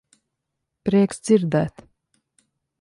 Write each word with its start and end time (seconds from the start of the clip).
Prieks 0.89 1.21
dzirdēt. 1.29 1.87